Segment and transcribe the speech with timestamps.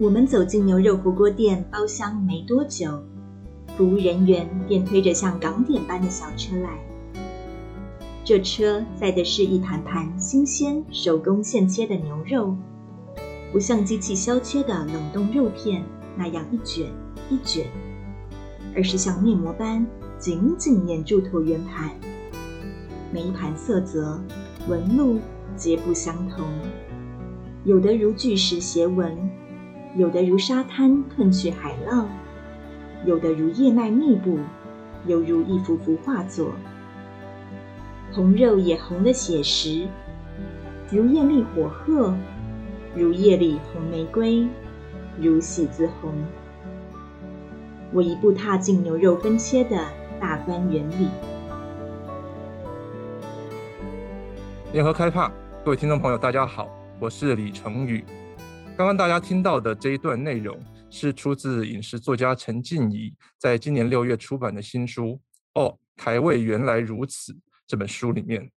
[0.00, 3.04] 我们走进牛肉火锅店包厢没多久，
[3.76, 6.70] 服务人员便推着像港点般的小车来。
[8.24, 12.56] 这车载的是一盘盘新鲜手工现切的牛肉，
[13.52, 15.84] 不像机器削切的冷冻肉片
[16.16, 16.86] 那样一卷
[17.28, 17.66] 一卷，
[18.74, 19.86] 而是像面膜般
[20.18, 21.90] 紧紧粘住椭圆盘。
[23.12, 24.18] 每一盘色泽、
[24.66, 25.18] 纹路
[25.58, 26.46] 皆不相同，
[27.64, 29.14] 有的如巨石斜纹。
[29.96, 32.08] 有的如沙滩褪去海浪，
[33.04, 34.38] 有的如叶脉密布，
[35.06, 36.52] 犹如一幅幅画作。
[38.12, 39.88] 红肉也红的写实，
[40.90, 42.14] 如艳丽火鹤，
[42.94, 44.46] 如夜里红玫瑰，
[45.18, 46.12] 如喜字红。
[47.92, 49.76] 我一步踏进牛肉分切的
[50.20, 51.08] 大观园里。
[54.72, 55.32] 联合开放，
[55.64, 56.68] 各位听众朋友，大家好，
[57.00, 58.04] 我是李成宇。
[58.80, 65.20] 刚刚大家听到的这一段内容是出自饮食作家陈静怡在今年六月出版的新书
[65.60, 67.30] 《哦，台味原来如此》
[67.66, 68.50] 这本书里面。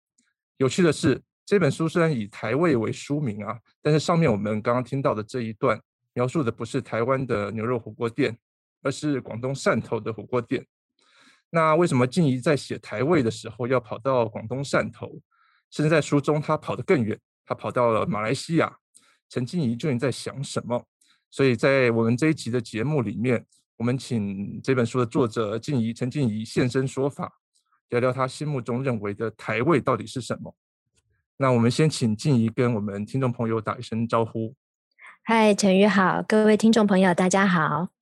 [0.56, 5.78] 有趣的是，这本书虽然以台味为书名啊，但是上面我们刚刚听到的这一段
[6.14, 8.34] 描述的不是台湾的牛肉火锅店，
[8.82, 10.64] 而是广东汕头的火锅店。
[11.50, 15.20] 那为什么静怡在写台味的时候要跑到广东汕头？
[15.70, 18.74] 甚至在书中他跑得更远，他跑到了马来西亚。
[19.34, 20.80] 陈静怡究竟在想什么？
[21.28, 23.44] 所以在我们这一集的节目里面，
[23.76, 27.32] 我们请这本书的作者静怡陈静怡现身说法，
[27.88, 30.54] 聊聊他心目中认为的台位到底是什么。
[31.36, 34.54] 那我们先请静怡跟我们听众朋友打一声招呼。
[35.24, 37.93] 嗨，陈宇好，各位听众朋友大家好。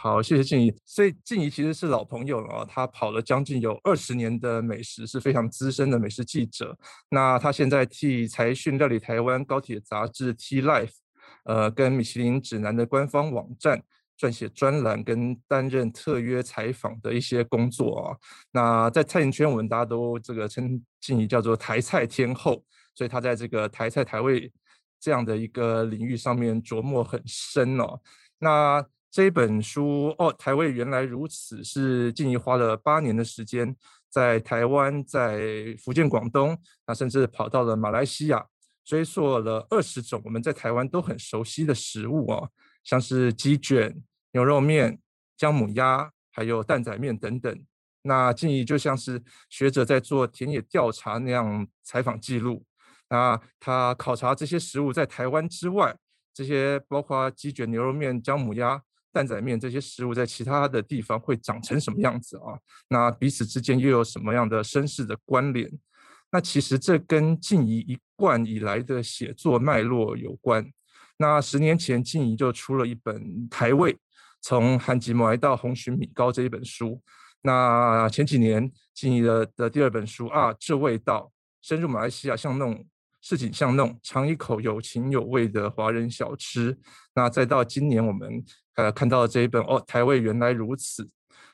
[0.00, 0.72] 好，谢谢静怡。
[0.84, 6.78] 所以静怡其实是老朋友了，他跑了将近有二十年的美食，是非常资深的美食记者。
[7.10, 10.92] 那他现在替财讯料理台湾高铁杂志 T Life，
[11.46, 13.82] 呃，跟米其林指南的官方网站
[14.16, 18.16] 撰写专栏，跟担任特约采访的一些工作啊。
[18.52, 22.62] 那在餐饮圈，我们大家都这个称静怡叫做台菜天后，
[22.94, 24.52] 所以他在这个台菜台味
[25.00, 28.00] 这样的一个领域上面琢磨很深哦。
[28.38, 33.74] 那这一本书哦，台味原来如此，是静宜花了八年的时间，
[34.10, 38.44] 在台湾、在福建、广东，那甚至跑到了马来西亚，
[38.84, 42.50] 追溯了二十种我们在台湾都很熟悉的食物哦，
[42.84, 44.02] 像是鸡卷、
[44.32, 45.00] 牛肉面、
[45.38, 47.64] 姜母鸭，还有蛋仔面等等。
[48.02, 52.62] 那静宜就像是学者在做田野调查那样采访记录，
[53.08, 55.96] 那他考察这些食物在台湾之外，
[56.34, 58.82] 这些包括鸡卷、牛肉面、姜母鸭。
[59.12, 62.58] 蛋仔面这些食物在其他的地方会长成什么样子啊？
[62.88, 65.70] 那彼此之间又有什么样的身世的关联？
[66.30, 70.70] 那其实这跟静怡一贯以来的写作脉络有关。
[71.16, 73.16] 那十年前，静怡就出了一本
[73.48, 73.98] 《台味：
[74.40, 77.02] 从韩籍母来到红蟳米糕》这一本书。
[77.42, 81.32] 那前几年，静怡的的第二本书啊，这味道
[81.62, 82.86] 深入马来西亚巷弄。
[83.20, 86.78] 市井巷弄，尝一口有情有味的华人小吃。
[87.14, 88.44] 那再到今年，我们
[88.78, 91.08] 呃看到这一本哦，台味原来如此。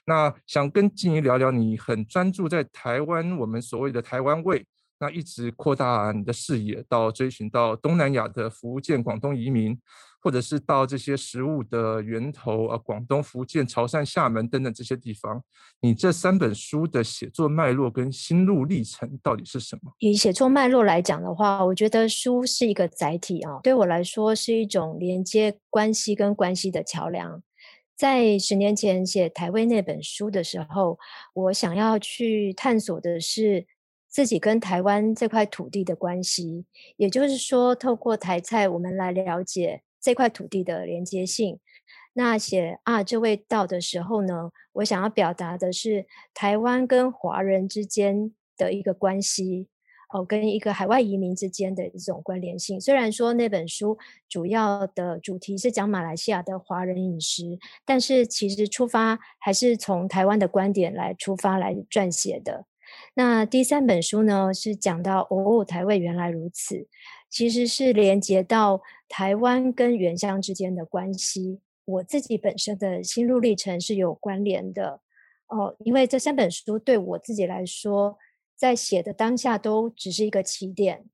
[0.05, 4.67] 那想跟静怡聊聊，你很专注在台湾，我们所谓的台湾味。
[5.05, 9.79] 那一直扩大你的视野，到追寻到东南亚的福建、广东移民，
[10.19, 15.43] 或者是到这些食物的源头啊，广东、福建、潮汕、厦门等等这些地方。
[15.83, 19.93] 你这三本书的写作脉络跟心路历程到底是什么？
[19.99, 27.43] 以写作脉络来讲的话，我觉得书是一个载体啊，对我来说是一种连接关系跟关系的桥梁。
[27.95, 30.99] 在十年前写台味那本书的时候，
[31.35, 33.67] 我想要去探索的是。
[34.15, 36.67] 自己跟台湾这块土地的关系，
[36.97, 41.59] 也就是说，透过台菜，我们来了解这块土地的连接性。
[42.13, 49.67] 那写啊，这味道的时候呢，我想要表达的是台湾跟华人之间的一个关系，
[50.13, 52.81] 哦，跟一个海外移民之间的一种关联性。
[52.81, 62.67] 虽然说那本书主要的主题是讲马来西亚的华人饮食，但是其实出发还是从台湾的观点来出发来撰写的。
[63.15, 66.89] 那第三本书呢，是讲到哦，台味原来如此，
[67.31, 71.61] 其实是连接到台湾跟原乡之间的关系。
[71.85, 75.01] 我自己本身的心路历程是有关联的
[75.49, 78.19] 哦，因为这三本书对我自己来说，
[78.57, 81.05] 在写的当下都只是一个起点。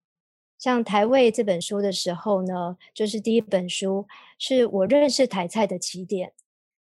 [0.58, 4.06] 像台味这本书的时候呢，就是第一本书，
[4.38, 6.32] 是我认识台菜的起点，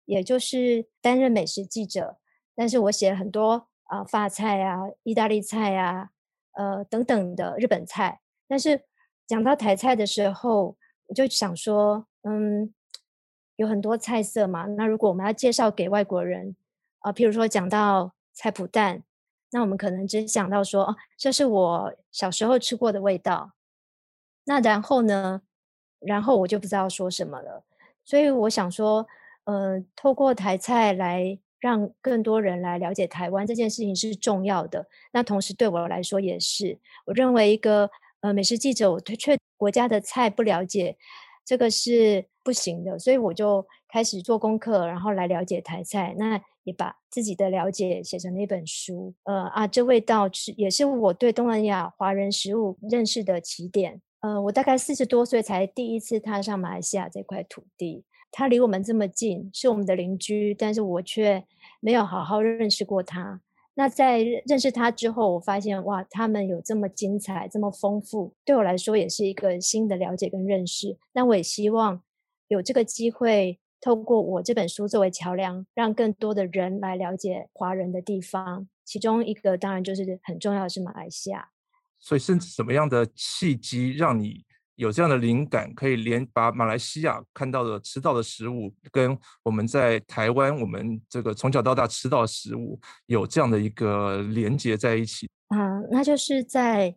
[0.06, 2.18] 也就是担任美食记者，
[2.54, 3.68] 但是我写了很多。
[3.88, 6.10] 啊，法菜啊，意大利菜啊，
[6.52, 8.20] 呃，等等的日本菜。
[8.46, 8.84] 但是
[9.26, 10.76] 讲到台菜的时候，
[11.06, 12.72] 我就想说，嗯，
[13.56, 14.64] 有很多菜色嘛。
[14.66, 16.56] 那如果我们要介绍给外国人
[17.00, 19.02] 啊，譬如说讲到菜脯蛋，
[19.50, 23.52] 那我们可能只想到说，哦，这是我小时候吃过的味道。
[24.44, 25.42] 那然后呢？
[26.00, 27.64] 然后我就不知道说什么了。
[28.04, 29.04] 所以我想说，
[29.44, 34.86] 呃，透过台菜来让更多人来了解台湾这件事情是重要的。
[35.12, 37.90] 那同时对我来说也是，我认为一个
[38.20, 39.16] 呃美食记者，我对
[39.56, 40.96] 国家的菜不了解，
[41.44, 42.98] 这个是不行的。
[42.98, 46.14] 所以我就开始做功课，然后来了解台菜。
[46.18, 49.14] 那也把自己的了解写成了一本书。
[49.24, 54.02] 呃啊，这味道是也是我对东南亚华人食物认识的起点。
[54.20, 58.04] 呃，我大概四十多岁才第一次踏上马来西亚这块土地。
[58.30, 61.44] 他离我们这么近，是我们的邻居，但是我却
[61.80, 63.40] 没有好好认识过他。
[63.74, 70.98] 那在认识他之后，我发现哇，他们有这么精彩、这么丰富，对我来说也是一个新的了解跟认识。
[71.12, 72.02] 那我也希望
[72.48, 78.68] 有这个机会，透过我这本书作为桥梁，让更多的人来了解华人的地方。
[78.84, 81.50] 其中一个当然就是很重要的是马来西亚。
[82.00, 84.44] 所以，是什么样的契机让你？
[84.78, 95.28] 有这样的灵感，可以连把马来西亚看到的、吃到的食物，跟我们在台湾我们这个从小到大吃到的食物，有这样的一个连接在一起。
[95.48, 96.94] 嗯，那就是在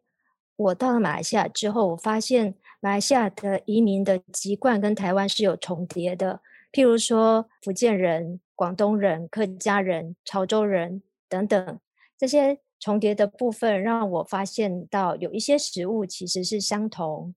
[0.57, 6.39] 我到了马来西亚之后，我发现马来西亚的移民的籍贯跟台湾是有重叠的。
[6.71, 11.79] 譬如说，福建人、广东人、客家人、潮州人等等
[12.15, 17.33] 这些重叠的部分，让我发现到有一些食物其实是相同。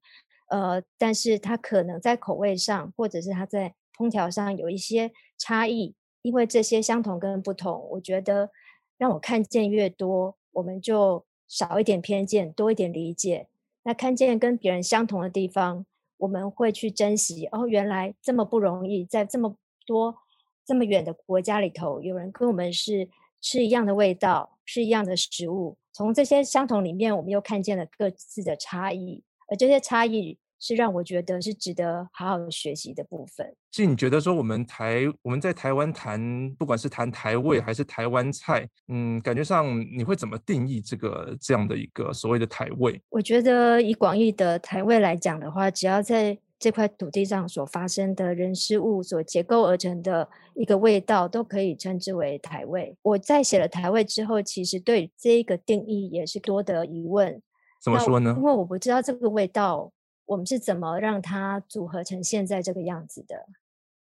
[0.48, 8.50] 呃，但是它可能在口味上，或者是它在烹调上有一些差异，因为这些相同跟不同，我觉得
[8.98, 13.48] 让我看见越多，我们就少一点偏见，多一点理解。
[13.84, 15.84] 那看见跟别人相同的地方，
[16.18, 17.46] 我们会去珍惜。
[17.46, 19.56] 哦，原来这么不容易，在这么
[19.86, 20.16] 多
[20.64, 23.08] 这么远的国家里头，有人跟我们是
[23.40, 25.76] 吃一样的味道，吃一样的食物。
[25.92, 29.22] 从这些相同里面，我们又看见了各自的差异。
[29.48, 33.54] 而这些差异是让我觉得是值得好好学习的部分。
[33.70, 43.00] 其实你觉得说我们台我们在台湾谈，不管是谈台味还是台湾菜，嗯，感觉上你会怎么定义这个这样的一个所谓的台味？
[43.10, 52.96] 我觉得以广义的台味来讲的话，只要在这块土地上所发生的人事物所结构而成的一个味道，都可以称之为台味。
[53.02, 57.42] 我在写了台味之后，其实对这一个定义也是多得疑问。
[57.84, 58.32] 怎么说呢？
[58.38, 59.92] 因为我不知道这个味道，
[60.24, 63.46] 我们是怎么让它组合成现在这个样子的。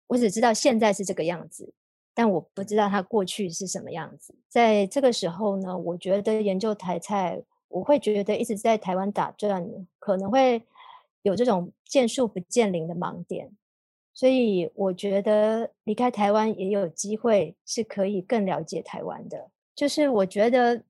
[0.05, 1.73] 我只知道现在是这个样子，
[2.13, 4.35] 但我不知道它过去是什么样子。
[4.47, 9.67] 在这个时候呢，我觉得研究台菜，我会觉得一直在台湾打转，
[9.97, 10.61] 可能会
[11.23, 13.49] 有这种见树不见林的盲点。
[14.13, 19.49] 所以我觉得离开台湾也有机会是可以更了解台湾的。
[19.73, 20.83] 就是我觉得。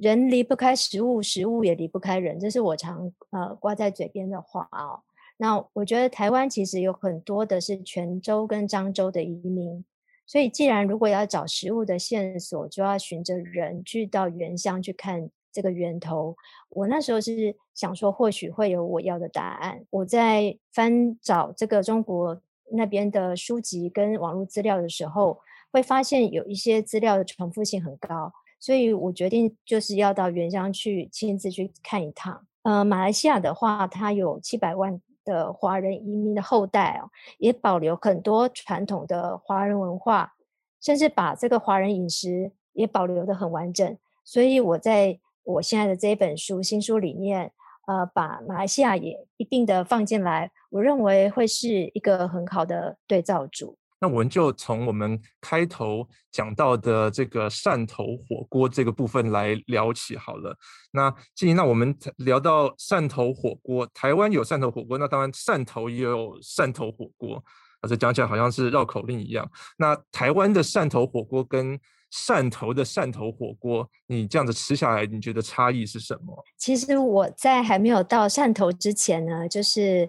[0.00, 5.02] 人离不开食物，食物也离不开人，这是我常呃挂在嘴边的话哦。
[5.38, 9.84] 那我觉得台湾其实有很多的是泉州跟漳州的移民，
[10.26, 16.36] 所以既然如果要找食物的线索，就要循着人去到原乡去看这个源头。
[16.70, 19.84] 我那时候是想说，或许会有我要的答案。
[19.90, 22.40] 我在翻找这个中国
[22.72, 25.38] 那边的书籍跟网络资料的时候，
[25.72, 28.32] 会发现有一些资料的重复性很高。
[28.60, 32.44] 所以我决定就是要到原乡去亲自去看一趟。
[32.62, 40.34] 呃，马来西亚的话，它有七百万的华人移民的后代哦，也保留很多传统的华人文化，
[40.80, 43.96] 甚至把这个华人饮食也保留得很完整。
[44.24, 47.52] 所以我在我现在的这一本书新书里面，
[47.86, 53.78] 呃，把马来西亚也一并的放进来，我认为会是一个很好的对照组。
[54.00, 60.56] 那我们就从我们开头讲到的这个汕头火锅这个部分来聊起好了。
[60.92, 67.42] 那静怡，那我们聊到汕头火锅，台湾有汕头火锅，那当然汕头也有汕头火锅，
[67.80, 69.50] 啊，这讲起来好像是绕口令一样。
[69.78, 71.78] 那台湾的汕头火锅跟
[72.12, 76.44] 汕头的汕头火锅，你这样子吃下来，你觉得差异是什么？
[76.56, 80.08] 其实我在还没有到汕头之前呢，就是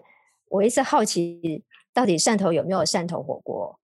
[0.49, 1.63] 我一直好奇。
[1.93, 3.79] 到底汕头有没有汕头火锅？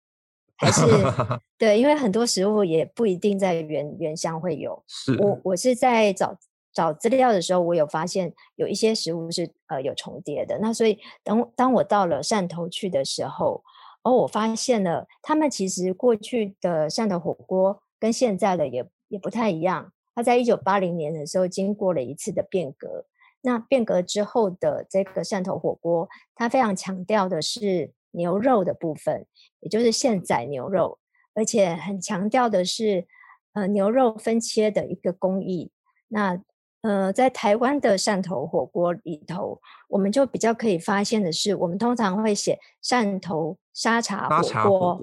[0.58, 0.82] 还是
[1.58, 4.82] 对，因为很多食物也不一定在原原乡会有。
[4.88, 6.38] 是我我是在找
[6.74, 10.58] 找资料的时候，我有发现有一些食物是呃有重叠的。
[10.60, 13.64] 那所以等当我到了汕头去的时候，
[14.04, 19.92] 哦，我发现了他们其实过去的汕头火锅跟现在的也也不太一样。
[20.14, 23.06] 他在一九八零年的时候经过了一次的变革。
[23.46, 29.28] 那变革之后的这个汕头火锅，它非常强调的是牛肉的部分，
[29.60, 30.98] 也就是现宰牛肉，
[31.36, 33.06] 而且很强调的是，
[33.54, 35.72] 呃，牛肉分切的一个工艺。
[36.08, 36.42] 那
[36.82, 39.60] 呃，在台湾的汕头火锅里头，
[39.90, 45.00] 我们就比较可以发现的是，我们通常会写汕头沙茶火锅，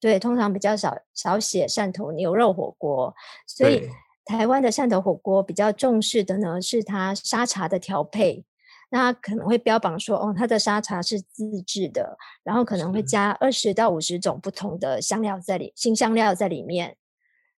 [0.00, 3.14] 对，通常比较少少写汕头牛肉火锅。
[3.46, 3.88] 所以
[4.26, 8.44] 台湾的汕头火锅比较重视的呢，是它沙茶的调配。
[8.88, 16.96] 那可能会标榜说，哦，它的沙茶是自制的，然后可能会加二十到五十种不同的香料在里，新香料在里面。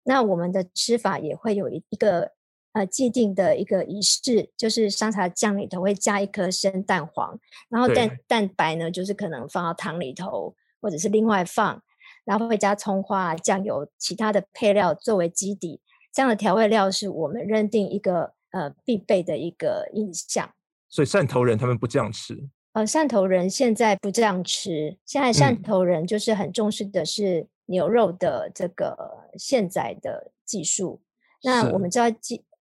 [0.03, 2.31] 那我们的吃法也会有一一个
[2.71, 11.83] 呃既定的一个仪式，就是沙茶酱里头会加一颗生蛋黄，然后蛋蛋白呢，就是可能放到汤里头，或者是另外放，
[12.23, 15.81] 然后会加葱花、酱油、其他的配料作为基底。
[16.17, 20.49] 这样的调味料是我们认定一个呃必备的一个印象。
[20.89, 22.49] 所以汕头人他们不这样吃。
[22.71, 24.97] 呃，汕头人现在不这样吃。
[25.05, 30.99] 现在汕头人就是很重视的是牛肉的这个现宰的技术。
[31.43, 32.05] 嗯、那我们知道，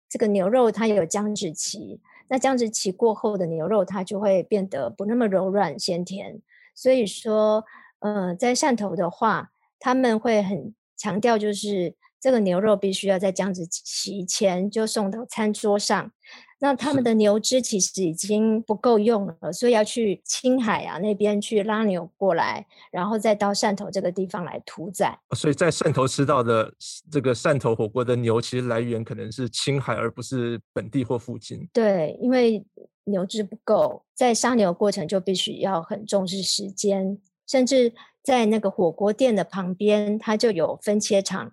[0.09, 2.01] 这个牛肉它也有僵直期。
[2.27, 6.41] 那僵直期过后的牛肉，它就会变得不那么柔软鲜甜。
[6.75, 7.63] 所以说，
[7.99, 11.95] 呃，在汕头的话，他们会很强调，就是
[12.25, 16.11] 这个牛肉必须要在僵直期前就送到餐桌上。
[16.59, 25.15] 那他们的牛只其实已经不够用了，所以要去青海啊那边去拉牛过来，然后再到汕头这个地方来屠宰。
[25.35, 26.73] 所以在汕头吃到的
[27.11, 31.69] 这个汕头火锅的牛，其实来源可能是青海，而不是本地或附近。
[31.71, 32.65] 对，因为
[33.03, 41.51] 牛只不够，在杀牛过程就必须要很重视时间，甚至在那个火锅店的旁边，它就有分切场，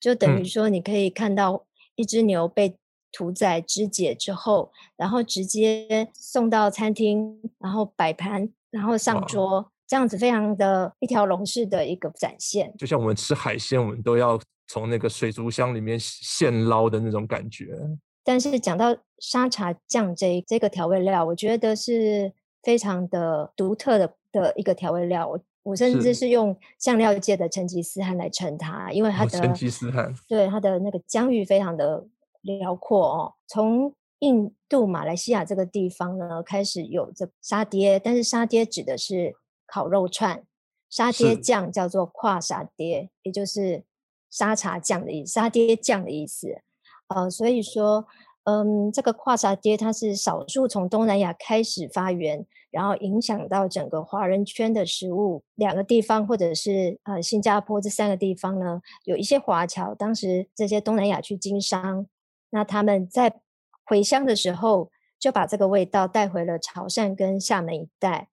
[0.00, 2.76] 就等于说你可以看到一只牛被。
[3.12, 12.72] 屠宰肢解之后，然后直接送到餐厅，然后摆盘，然后上桌，这样子非常的一条龙式的一个展现。
[12.78, 17.76] 就像我们吃海鲜，我们都要从那个水族箱里面现捞的那种感觉。
[18.22, 25.26] 但是讲到沙茶酱这这个调味料，我觉得是非常的独特的的一个调味料。
[25.26, 32.06] 我我甚至是用酱料界的成吉思汗来称它，因为它的成吉思汗对它的那个疆域非常的。
[32.42, 39.36] 辽阔哦，从印度马来西亚这个地方呢，开始有这沙爹，但是沙爹指的是
[39.66, 40.42] 烤肉串，
[40.88, 43.84] 沙爹酱叫做跨沙爹，也就是
[44.30, 46.62] 沙茶酱的意思，沙爹酱的意思。
[47.08, 48.06] 呃，所以说，
[48.44, 55.42] 嗯，这个跨沙爹它是少数从东南亚开始发源，然后影响到整个华人圈的食物。
[55.54, 62.06] 两个地方或者是呃新加坡这三个地方呢，有一些华侨，当时这些东南亚去经商。
[62.50, 63.40] 那他们在
[63.84, 68.28] 回乡的时候，就把这个味道带回了潮汕跟厦门一带。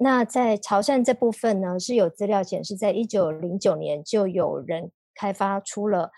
[0.00, 6.10] 那在潮汕这部分呢，是有资料显示，在一九零九年就有人开发出了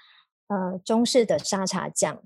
[0.49, 2.23] 呃中式的沙茶酱。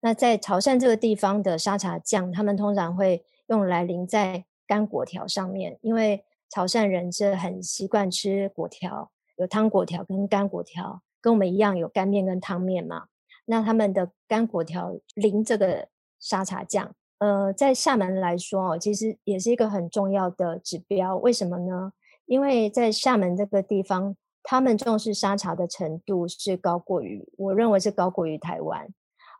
[0.00, 13.08] 那在潮汕这个地方的沙茶酱，他们通常会用来淋在干果条上面，因为潮汕人是很习惯吃果条，有汤果条跟干果条，跟我们一样有干面跟汤面嘛。
[13.44, 15.88] 那他们的干果条淋这个
[16.18, 21.18] 沙茶酱，呃，在厦门来说哦，其实也是一个很重要的指标。
[21.18, 21.92] 为什么呢？
[22.24, 28.88] 因为在厦门这个地方，他们重视沙茶的程度是高过于，我认为是高过于台湾。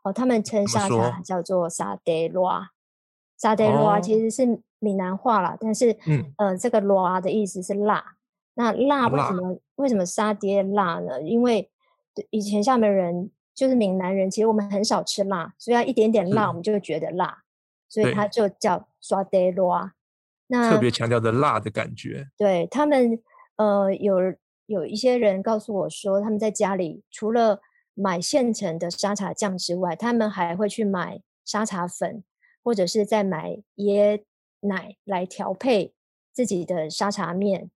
[0.02, 2.66] 哦，他们称沙茶叫做沙爹螺，
[3.38, 8.16] 沙爹螺其实是闽南话啦，但是，嗯，呃，这个辣的意思是辣。
[8.54, 9.58] 那辣为什么？
[9.76, 11.22] 为什么沙爹辣呢？
[11.22, 11.70] 因为
[12.28, 13.30] 以前厦门人。
[13.54, 17.42] 就是闽南人，其实我们很少吃辣，所以要一点点辣，我们就会觉得辣，
[17.86, 19.92] 所以它就叫沙爹辣。
[20.46, 22.30] 那特别强调的辣的感觉。
[22.38, 23.20] 对他们，
[23.56, 24.16] 呃，有
[24.64, 27.60] 有一些人告诉我说，他们在家里除了
[27.92, 32.24] 买现成的沙茶酱之外，他们还会去买沙茶粉，
[32.64, 34.22] 或者是在买椰
[34.62, 35.92] 奶来调配
[36.32, 37.70] 自己的沙茶面。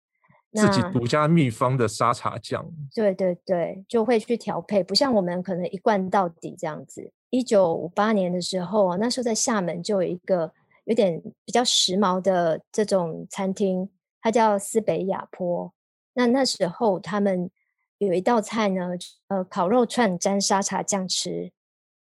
[0.52, 7.12] 自己独家秘方的沙茶酱，对对对，就会去调配，不像我们可能一贯到底这样子。
[7.28, 10.50] 一九五八年的时候，那时候在厦门就有一个
[10.84, 13.90] 有点比较时髦的这种餐厅，
[14.22, 15.70] 它叫思北雅坡。
[16.14, 17.50] 那那时候他们
[17.98, 18.92] 有一道菜呢，
[19.28, 21.52] 呃，烤肉串沾沙茶酱吃。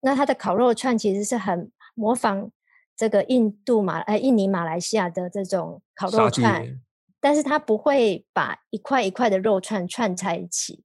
[0.00, 2.50] 那它的烤肉串其实是很模仿
[2.96, 6.80] 这个印度马呃印尼马来西亚的这种烤肉串。
[7.20, 10.84] 但是它不会把一块一块的肉串串在一起，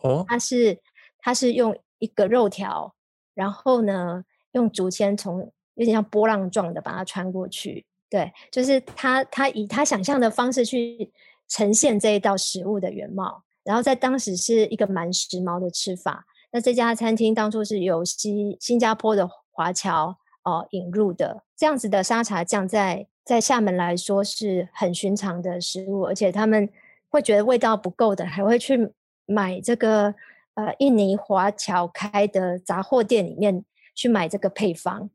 [0.00, 0.80] 哦，它是
[1.18, 2.94] 它是用一个肉条，
[3.34, 11.12] 然后呢用竹签从有点像波浪状的把它穿过去，对，就是他他以他想象的方式去
[11.48, 13.44] 呈现这一道食物的原貌。
[13.62, 16.24] 然后在当时是一个蛮时髦的吃法。
[16.50, 26.68] 那这家餐厅当初是由新新加坡的华侨哦、呃、引入的，这样子的沙茶酱在在厦门来说是很寻常的食物，而且他们
[27.08, 28.92] 会觉得味道不够的，还会去
[29.26, 30.14] 买这个
[30.54, 35.08] 呃印尼华侨开的杂货店里面去买这个配方，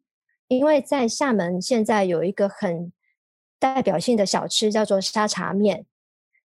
[0.48, 2.94] 因为在厦门现在有一个很
[3.60, 5.86] 代表性的小吃叫做沙茶面。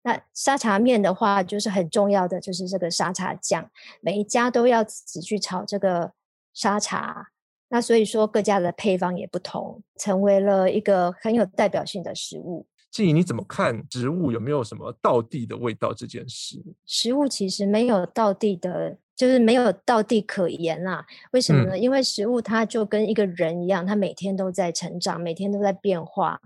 [0.04, 3.70] 那沙茶面的话，就是很重要的，就是这个沙茶酱，
[4.00, 6.14] 每一家都要自己去炒这个
[6.54, 7.30] 沙茶。
[7.70, 12.66] 那所以说各家的配方也不同，成为了一个很有代表性的食物。
[12.92, 16.64] 静怡，你怎么看植物有没有什么道地的味道这件事？
[16.86, 21.06] 食物其实没有道地的，就是没有道地可言啦。
[21.32, 21.72] 为什么呢？
[21.76, 26.40] 嗯、因为食物它就跟一个人一样，它每天都在成长，每天都在变化。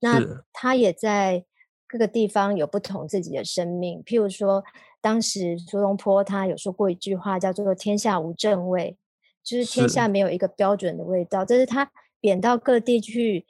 [0.00, 0.20] 那
[0.52, 1.44] 它也在。
[1.86, 4.64] 各个地方有不同自己的生命，譬如说，
[5.00, 8.96] 当时苏东坡他有说过一句话，叫做“天下无正味”，
[9.44, 11.44] 就是天下没有一个标准的味道。
[11.44, 13.46] 这是他贬到各地去。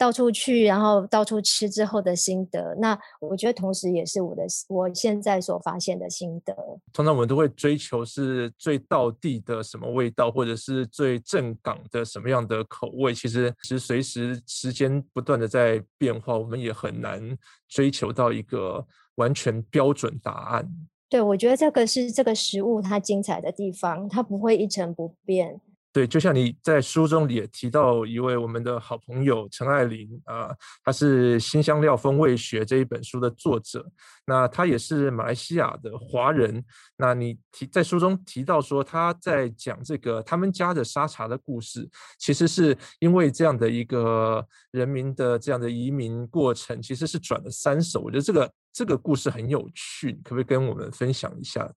[0.00, 6.54] 到处去，然后到处吃之后的心得，那我觉得同时也是我的我现在所发现的心得。
[6.92, 13.12] 通常我们都会追求是最道地的什么味道，或者是最正港的什么样的口味。
[13.12, 17.36] 其实，其实随时时间不断的在变化，我们也很难
[17.68, 18.86] 追求到一个
[19.16, 20.70] 完全标准答案。
[21.10, 25.58] 对，我觉得这个是这个食物它精彩的地方，它不会一成不变。
[25.98, 33.84] 对，就像你在书中也提到一位我们的好朋友陈爱玲啊，她是《新香料风味学》这一本书的作者，
[34.24, 36.64] 那她也是马来西亚的华人。
[36.96, 48.02] 那你提在书中提到说，他在讲这个他们家的沙茶的故事，其实是因为这样的一个人民的这样的移民过程，其实是转了三手。
[48.02, 51.68] 我觉得这个这个故事很有趣，可不可以跟我们分享一下？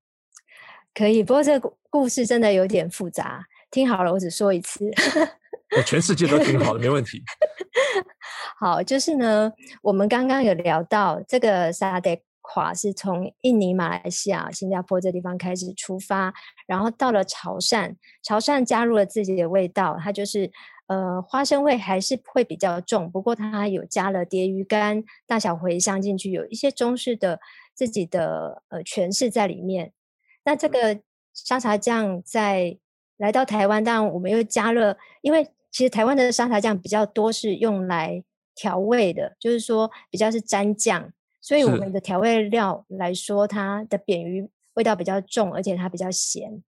[0.94, 3.44] 可以，不过这个故事真的有点复杂。
[3.72, 4.92] 听好了，我只说一次。
[5.86, 7.24] 全世界都听好了，没问题。
[8.60, 16.34] 好，就是呢，我们刚刚有聊到这个沙爹垮是从印尼、马来西亚、新加坡这地方开始出发，
[16.68, 20.52] 然后到了潮汕，潮汕加入了自己的味道，它就是
[20.88, 27.40] 呃花生味还是会比较重，不过它有加了蝶鱼干、大小茴香进去，有一些中式的
[27.74, 29.94] 自己的呃诠释在里面。
[30.44, 31.00] 那这个
[31.34, 32.78] 沙茶酱在
[33.22, 38.24] 来到台湾，当然我们又加了，因为其实台湾的沙茶酱比较多是用来
[38.56, 46.64] 调味的，就是说比较是沾酱，所以我们的调味料来说，它的扁鱼味道比较重，而且它比较咸。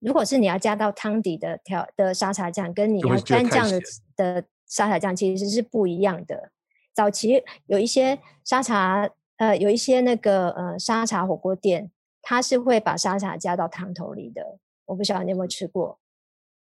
[0.00, 3.80] 如果是你要加到汤底的调的沙茶酱，跟你要沾酱的
[4.16, 6.50] 的沙茶酱其实是不一样的。
[6.92, 14.58] 早期有一些沙茶，呃，有一些那个呃沙茶火锅店，它是会把沙茶加到汤头里的。
[14.86, 15.98] 我不晓得你有没有吃过，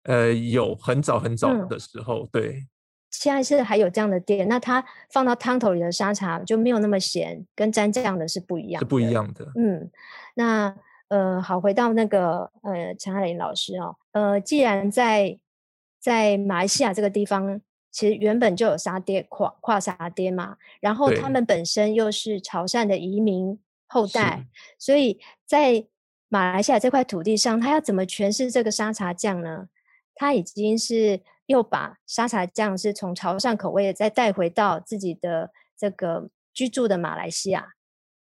[0.03, 2.67] 呃，有很早很早的时候，嗯、对。
[3.11, 9.49] 现在是还有这样的店，那它放到汤头里的沙茶就没有那么咸，跟沾酱的是不一样的，是不一样的。
[9.55, 9.89] 嗯，
[10.35, 10.75] 那
[11.07, 15.39] 呃，好，回到那个呃陈爱玲老师哦，呃，既然在
[15.99, 24.45] 在马来西亚这个地方，其实原本就有沙爹跨跨沙爹嘛，然后他们本身又是潮汕的移民后代，
[24.77, 25.87] 所以在
[26.27, 29.67] 马来西亚这块土地上，他要怎么诠释这个沙茶酱呢？
[30.15, 37.73] 他已经是又把沙茶酱是从潮汕口味再带回到自己的这个居住的马来西亚，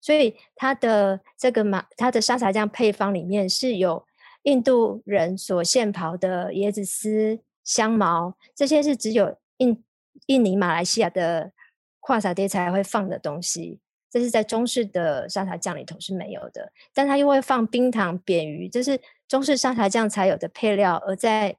[0.01, 4.05] 所以他的这个马他的沙茶酱配方里面是有
[4.41, 9.83] 印度人所现刨的椰子丝、香茅，这些是只有印
[10.25, 11.51] 印尼马来西亚的
[11.99, 13.79] 跨沙爹才会放的东西。
[14.13, 21.57] 这是在中式的沙茶酱里头是没有的，但它又会放冰糖、扁鱼，这是中式沙茶酱才有的配料，而在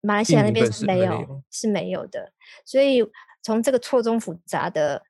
[0.00, 2.32] 马来西亚那边是没有，是没有的。
[2.64, 3.06] 所以
[3.42, 5.02] 从这个错综复杂的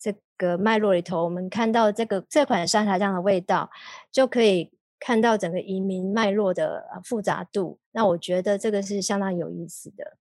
[0.00, 3.70] 这个脉络里头，我们看到这个这款沙茶酱的味道，
[4.10, 7.78] 就可以看到整个移民脉络的复杂度。
[7.92, 10.16] 那我觉得这个是相当有意思的。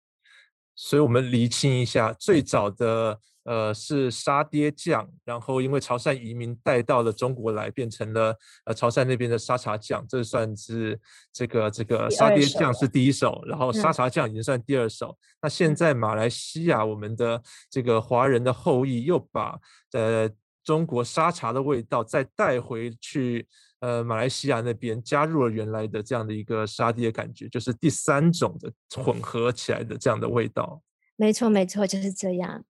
[0.75, 3.21] 所以我们厘清一下最早的。
[3.47, 11.01] 呃，是沙爹酱，然后因为潮汕移民带到了中国来，变成了呃潮汕那边的沙茶酱，这算是
[11.33, 15.11] 这个这个沙爹酱是第一手，然后沙茶酱已经算第二手。
[15.11, 19.57] 嗯、那现在马来西亚我们的这个华人的后裔又把
[19.93, 20.29] 呃
[20.65, 23.47] 中国沙茶的味道再带回去，
[23.79, 30.83] 呃马来西亚那边加入了原来的这样的一个沙爹的感觉，就是第三种的混合起来的这样的味道。
[31.19, 32.65] 没错，没错，就是这样。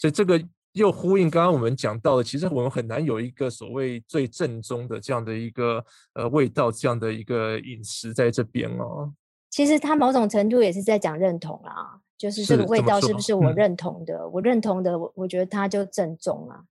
[0.00, 5.84] 所以这个又呼应刚刚我们讲到的，其实我们很难有一个所谓最正宗的这样的一个
[6.14, 9.12] 呃味道，这样的一个饮食在这边哦。
[9.50, 14.16] 其实它某种程度也是在讲认同啦，就是这个味道是不是我认同的？
[14.20, 16.64] 嗯、我认同的，我我觉得它就正宗啊。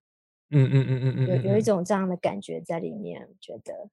[0.49, 3.91] 嗯嗯嗯嗯嗯，有有一种这样的感觉在里面，我觉得。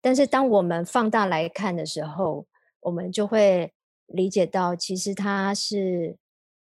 [0.00, 2.46] 但是当我们放大来看的时候，
[2.80, 3.74] 我们就会
[4.06, 6.16] 理解到，其实它是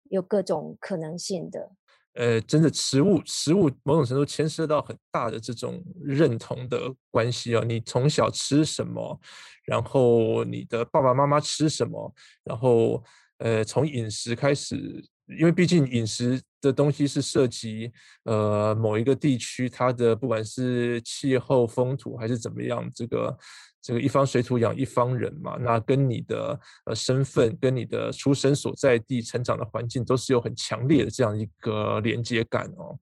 [0.05, 1.73] 有各种可能性的。
[2.17, 7.63] 呃，真的，食物食物某种程度牵涉到很大的这种认同的关系哦。
[7.63, 9.21] 你从小吃什么，
[9.65, 13.05] 然后你的爸爸妈妈吃什么，然后
[13.39, 15.05] 呃，从饮食开始，
[15.39, 17.93] 因为毕竟饮食的东西是涉及
[18.25, 23.39] 呃某一个地区它的不管是气候风土还是怎么样，这个。
[23.87, 32.99] 这个一方水土养一方人嘛，那跟你的呃身份、跟你的出生所在地、成长的环境都是有很强烈的这样一个连接感哦。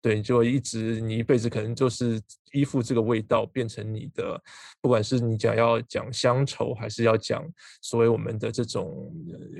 [0.00, 2.18] 对，就一直你一辈子可能就是
[2.52, 4.42] 依附这个味道，变成你的，
[4.80, 7.46] 不管是你讲要讲乡愁，还是要讲
[7.82, 9.12] 所谓我们的这种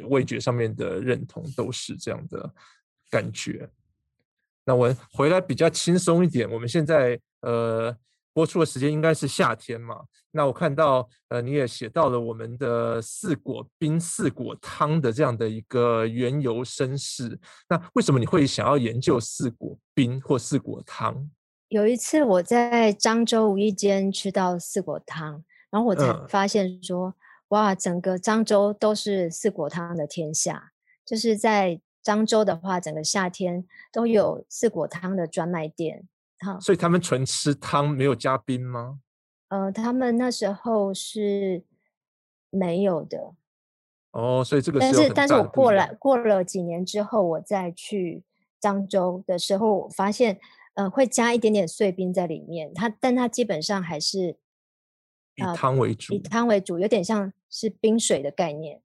[0.08, 2.50] 味觉上面的认同，都是这样的
[3.10, 3.68] 感觉。
[4.64, 7.94] 那我回来比较轻松一点，我们现在呃。
[8.34, 10.02] 播出的时间应该是夏天嘛？
[10.30, 17.38] 那我看到，呃，你也写到了我们的四果冰、四果汤的这样的一个缘由身世。
[17.68, 21.30] 那为什么你会想要研究四果冰或四果汤？
[21.68, 27.14] 有一次我在漳州无意间吃到四果汤，然后我才发现说，嗯、
[27.48, 30.72] 哇，整个漳州都是四果汤的天下。
[31.04, 36.08] 就是在漳州的话，整个夏天都有四果汤的专卖店。
[36.60, 39.00] 所以他们纯吃汤，没有加冰吗？
[39.48, 41.64] 呃，他们那时候是
[42.50, 43.34] 没有的。
[44.12, 48.24] 哦，所以这个是但是但是我过来过了几年之后，我再去
[48.60, 50.38] 漳州的时候，我发现
[50.74, 52.72] 呃会加一点点碎冰在里面。
[52.74, 54.36] 它但它基本上还是
[55.36, 58.82] 以汤为主，呃，以汤为主，有点像是冰水的概念。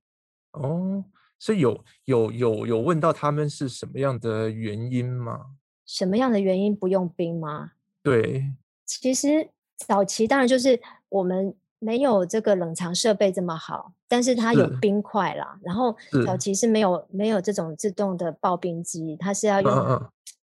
[0.52, 1.04] 哦，
[1.38, 5.58] 所以有有有有问到他们是什么样的原因吗？
[5.88, 7.71] 什么样的原因不用冰吗？
[8.04, 8.52] 对，
[8.86, 15.58] 其实早期当然就是我们没有这个冷藏设备这么好，但是它有冰块啦。
[15.63, 15.95] 然后
[16.26, 19.71] 早期是没有没有这种自动的刨冰机，它是要用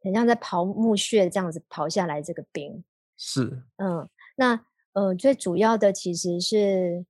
[0.02, 2.83] 很像在刨木屑这样子刨下来这个冰。
[3.18, 7.04] 是，嗯，那呃最主要的其实是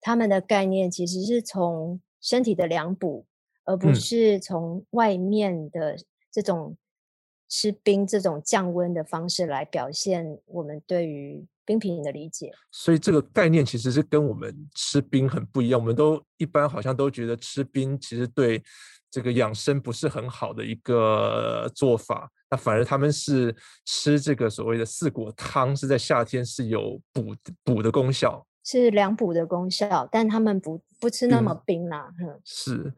[0.00, 3.26] 他们的概念其实是从身体的凉补，
[3.64, 5.96] 而不是从外面的
[6.30, 6.76] 这种。
[7.48, 15.80] 吃冰这种降温的方式来表现我们对于冰品的理解，所以这个概念其实是跟我们吃冰很不一样。
[15.80, 18.62] 我们都一般好像都觉得吃冰其实对
[19.10, 23.54] 这个养生不是很好的一个做法，那反而他们是
[23.86, 32.92] 吃这个所谓的四果汤，是在夏天是有补补的功效，是凉补的功效，但他们不不吃那么冰啦，嗯，是。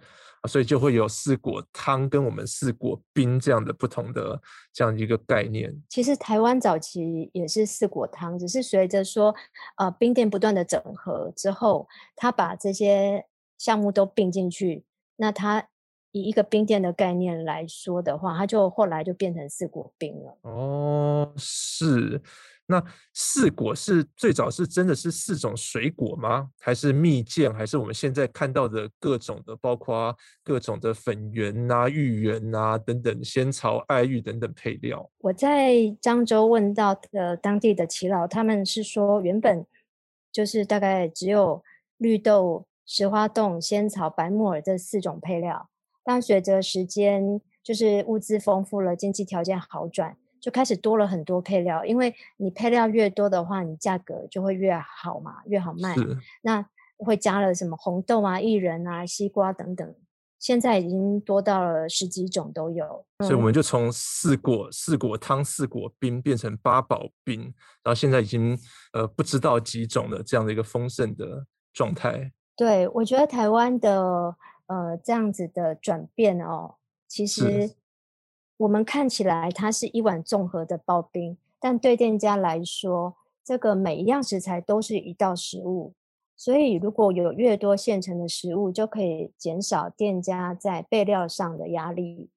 [0.46, 4.40] 所以就会有四果汤跟我们四果冰这样的不同的
[4.72, 5.74] 这样一个概念。
[5.88, 9.34] 其实台湾早期也是四果汤，只是随着说
[9.76, 13.26] 呃冰店不断的整合之后，他把这些
[13.58, 14.84] 项目都并进去。
[15.16, 15.68] 那他
[16.12, 20.38] 以一个冰店的概念来说的话，它就后来就变成四果冰了。
[20.42, 22.22] 哦，是。
[22.68, 22.82] 那
[23.14, 26.50] 四果是最早是真的是四种水果吗？
[26.58, 27.52] 还是蜜饯？
[27.52, 35.08] 还是我们现在看到的各种的，包括各种的粉圆啊、芋圆啊等等，仙草、爱玉等等配料？
[35.18, 39.64] 我在漳州问到的当地的耆老，他们是说原本
[40.32, 41.62] 就是大概只有
[41.98, 45.70] 绿豆、石花冻、仙草、白木耳这四种配料，
[46.04, 50.16] 但随着时间就是物资丰富了，经济条件好转。
[50.40, 55.94] 就开始多了很多配料，因为你配料越多的话，你价格就会越好嘛，越好卖。
[56.42, 56.64] 那
[56.98, 59.94] 会加了什么红豆啊、薏仁啊、西瓜等等，
[60.38, 63.04] 现在已经多到了十几种都有。
[63.20, 67.42] 所以我们就从四果、四果汤、四果冰变成八宝冰，
[67.82, 68.56] 然后现在已经
[68.92, 72.32] 呃不知道几种的这样的一个丰盛的状态。
[72.56, 76.76] 对，我觉得台湾的呃这样子的转变哦，
[77.08, 77.72] 其实。
[78.58, 85.92] 我们看起来它是一碗综合的刨冰，但对店家来说，这个每一样食材都是一道食物。
[86.34, 92.30] 所以如果有越多现成的食物，就可以减少店家在备料上的压力。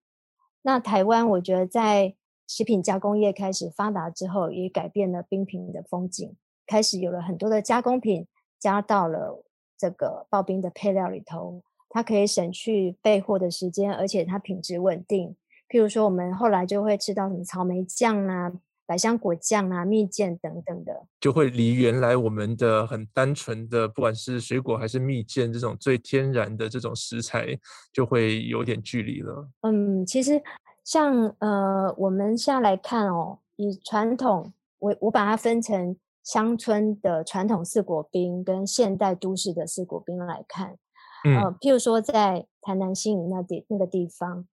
[0.61, 2.15] 那台湾，我觉得在
[2.47, 8.27] 食品加工业开始发达之后，也改变了冰品的风景，开始有了很多的加工品
[8.57, 9.43] 加到了
[9.77, 15.35] 这个刨冰的配料里头，它可以省去备货的时间，而且它品质稳定。
[15.69, 18.51] 譬如说，我们后来就会吃到什么草莓酱啊、
[18.87, 27.55] 百香果酱啊、蜜饯等等的，就会离原来我们的很单纯的，不管是水果还是蜜饯这种最天然的这种食材，
[27.93, 29.47] 就会有点距离了。
[29.61, 30.41] 嗯，其实
[30.83, 40.77] 像呃，我们现在来看哦，以传统，我我把它分成乡村的传统四果冰跟现代都市的四果冰来看，
[41.25, 44.47] 嗯、呃，譬如说在台南新营那地那个地方。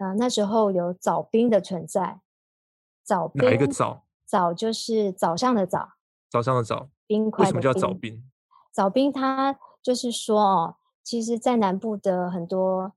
[0.00, 2.20] 啊、呃，那时候有早冰的存在，
[3.04, 4.06] 早冰哪一个早？
[4.24, 5.90] 早就是早上的早，
[6.30, 7.44] 早上的早，冰块。
[7.44, 8.24] 为什么叫早冰？
[8.72, 12.94] 早冰它就是说哦，其实，在南部的很多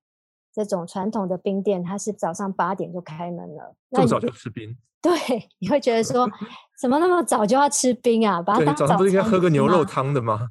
[0.53, 4.77] 这种传统的冰店，它是早上八点就开门了，这么早就吃冰？
[5.01, 5.11] 对，
[5.59, 6.25] 你会觉得说，
[6.79, 8.41] 怎么那么早就要吃冰啊？
[8.41, 10.47] 把它当早餐，早上不是应该喝个牛肉汤的吗？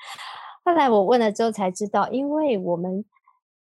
[0.64, 3.04] 后来我问了之后才知道，因为我们。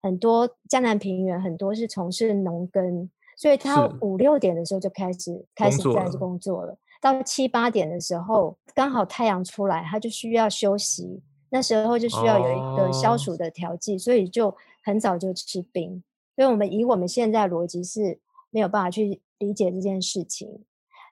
[0.06, 6.78] 很多江南平原很多是从事农耕，所以他五六点的时候就开始开始在工作了。
[7.02, 11.24] 到七八点的时候，刚好太阳出来，他就需要休息。
[11.50, 16.04] 那时候就需要有一个消暑的调剂，哦，所以就很早就吃冰。
[16.36, 18.20] 所以我们以我们现在逻辑是
[18.52, 20.64] 没有办法去理解这件事情。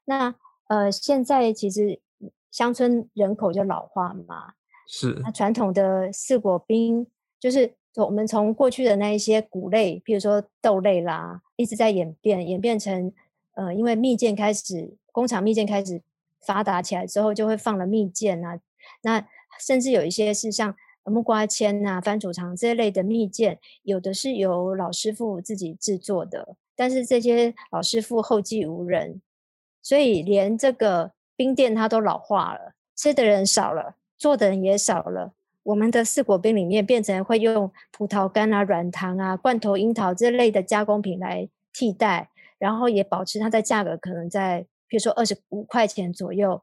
[0.06, 0.36] 那
[0.68, 2.00] 呃，现在其实
[2.52, 4.54] 乡村人口就老化嘛，
[4.88, 7.08] 是那传统的四果冰
[7.40, 7.74] 就是。
[7.96, 13.14] 我们从过去的那一些谷类，比如说豆类啦，一直在演变，演变成，
[13.54, 16.02] 呃，因为蜜饯开始，工厂蜜饯开始
[16.42, 18.60] 发达起来之后，就会放了蜜饯啊，
[19.02, 19.28] 那
[19.60, 29.22] 甚至有一些是像木瓜签啊、番薯肠这一类的蜜饯，有的是由老师傅自己制作的，但是这些老师傅后继无人，
[29.84, 35.34] 所以连这个冰店它都老化了，吃的人少了，做的人也少了。
[35.64, 46.62] 我们的四果冰里面变成会用葡萄干啊、软糖啊、罐头樱桃这类的加工品来替代，然后也保持它的价格可能在，比如说二十五块钱左右。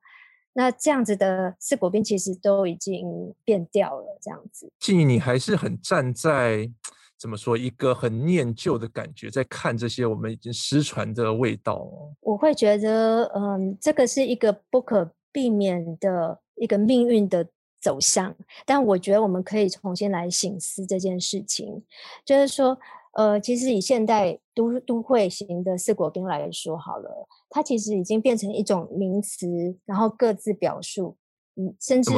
[0.53, 4.71] 那这样子的四果冰其实都已经变掉了，这样子。
[4.79, 6.71] 静怡，你还是很站在
[7.17, 12.13] 怎么说一个很念旧的感觉，在看这些我们已经失传的味道哦。
[12.21, 17.47] 我会觉得，嗯，这个是一个不可避免的一个命运的。
[17.81, 18.35] 走向，
[18.66, 21.83] 但我觉得我们可以重新来醒思这件事情，
[22.25, 22.79] 就是说，
[23.14, 31.16] 呃，其实以现代都都会型的四果冰来说好了，它其实已经变成一种名词，然后各自表述，
[31.57, 32.12] 嗯，甚至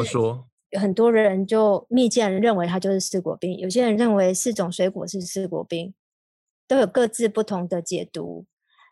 [0.78, 5.94] 很多人就密切认为它就是四果冰，有些人认为四种水果是四果冰，
[6.66, 8.46] 都有各自不同的解读。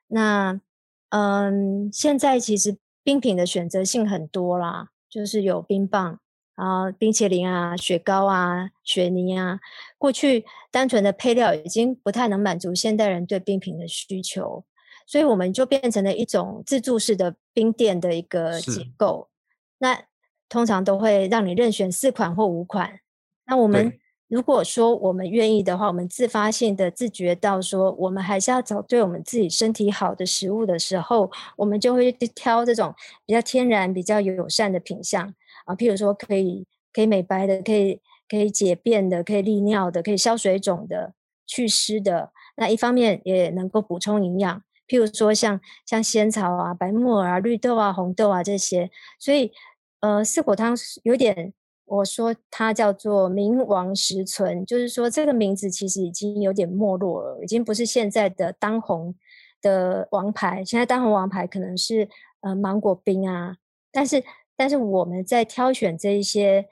[0.09, 0.61] 那，
[1.09, 6.20] 嗯，现在其实冰品的选择性很多啦，就是有冰棒。
[6.61, 9.59] 啊，冰淇淋啊，雪糕啊，雪泥啊，
[9.96, 14.62] 过去单纯的配料已经不太能满足现代人对冰品的需求，
[15.07, 19.31] 所以我们就变成了一种自助式的冰店的一个结构。
[19.79, 20.03] 那
[20.51, 23.01] 通常都会让你任选四款或五款。
[23.46, 32.94] 那我们如果说我们愿意的话，我们自发性的自觉到说，我们还是要找对我们自己身体好的食物的时候，我们就会去挑这种
[33.25, 35.35] 比较天然、比较友善的品项。
[35.70, 41.14] 啊，譬如说可以可以美白的，可以可以解便的，可以利尿的，可以消水肿的，
[41.46, 42.33] 祛湿的。
[42.56, 48.90] 那一方面也能够补充营养，譬如说像像仙草啊、白木耳啊、绿豆啊、红豆啊这些。
[49.18, 49.52] 所以，
[50.00, 51.54] 呃，四果汤有点，
[51.87, 59.14] 我说它叫做名亡实存，就是说这个名字其实已经有点没落了，已经不是现在的当红
[59.62, 60.64] 的王牌。
[60.64, 62.09] 现在当红王牌可能是
[62.40, 63.56] 呃芒果冰啊，
[63.92, 64.24] 但是。
[64.61, 66.68] 但是我们在挑选这一些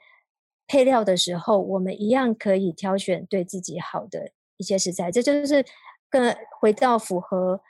[0.67, 5.11] 配料的时候，我们一样可以挑选对自己好的一些食材。
[5.11, 5.65] 这就是
[6.07, 7.63] 更回到符合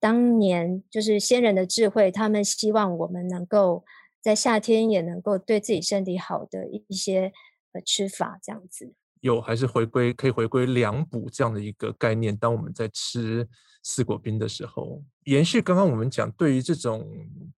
[0.00, 3.84] 当年就是先人的智慧，他们希望我们能够
[4.22, 7.34] 在夏天也能够对自己身体好的一些
[7.72, 8.94] 呃吃法，这样子。
[9.20, 13.46] 有还是回归可以回归凉补这样的一个概念，当我们在吃。
[13.88, 17.08] 四果冰的时候，延续刚刚我们讲，对于这种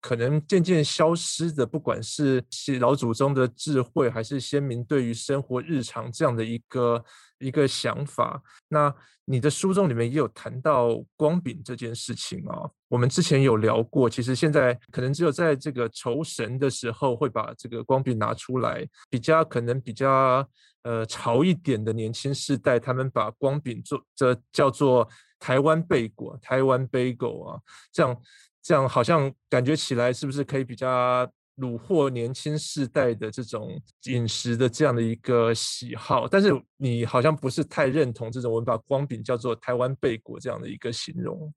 [0.01, 2.43] 可能渐渐消失的，不管是
[2.81, 7.01] 老祖宗的智慧，还是先民对于生活日常这样的一个
[7.39, 8.93] 一个想法，那
[9.23, 12.69] 你的书中里面也有谈到光饼这件事情啊。
[12.89, 20.45] 我们之前有聊过，其实现在可能只有在这个酬神的时候会把这个光饼拿出来，比较可能比较
[20.87, 25.07] 呃潮一点的年轻世代，他们把光饼做这叫做。
[25.39, 27.61] 台湾贝果，台湾贝果啊，
[27.93, 28.21] 这样
[28.59, 41.53] 这样好像感觉起来是不是可以比较虏获年轻世代的这种饮食的这样的一个喜好，但是你好像不是太认同这种我们把光饼叫做台湾贝果这样的一个形容。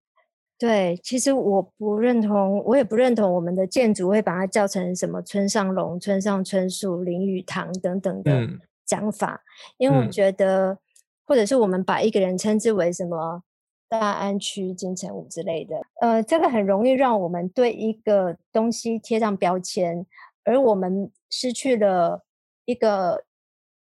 [0.59, 8.47] 对，其实我不认同，我也不认同我们的建筑会把它叫成什么村上隆、村上春树、林语堂等等的
[8.91, 10.79] 讲法，嗯、因为我觉得，嗯、
[11.27, 13.43] 或者是我们把一个人称之为什么
[13.89, 20.05] 大安区金城武之类的，呃，这个很容易让我们对一个东西贴上标签，
[20.45, 22.25] 而我们失去了
[22.65, 23.25] 一个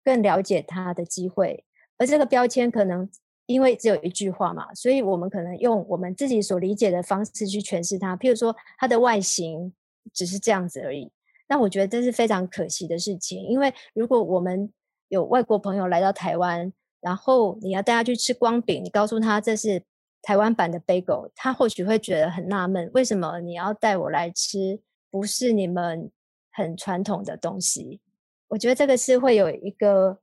[0.04, 1.64] 更了解他的机会，
[1.96, 3.08] 而这个标签可能。
[3.48, 8.14] 因为只有一句话嘛，所以我们可能用我们自己所理解的方式去诠释它。
[8.14, 9.72] 譬如说，它的外形
[10.12, 11.10] 只是这样子而已。
[11.48, 14.70] 那我觉得这是非常可惜的事情，因为如果我们
[15.08, 19.82] 有外国朋友来到台湾，然后你要带他去吃光饼，你告诉他这是
[20.22, 26.10] 台湾版的 bagel，他或许会觉得很纳闷，为什么你要带我来吃不是你们
[26.52, 28.00] 很传统的东西？
[28.48, 30.18] 我觉得这个是会有一个